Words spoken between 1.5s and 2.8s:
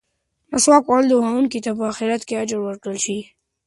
ته به په اخرت کې اجر